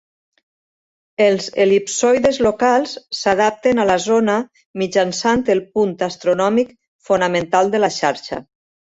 Els 1.25 1.49
el·lipsoides 1.65 2.39
locals 2.47 2.93
s'adapten 3.17 3.81
a 3.83 3.85
la 3.89 3.97
zona 4.05 4.37
mitjançant 4.83 5.45
el 5.55 5.63
punt 5.77 5.93
astronòmic 6.09 6.73
fonamental 7.11 7.71
de 7.77 7.83
la 7.85 7.91
xarxa. 7.99 8.41